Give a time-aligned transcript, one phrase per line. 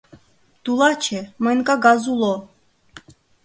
[0.63, 2.35] —Тулаче, мыйын кагаз уло.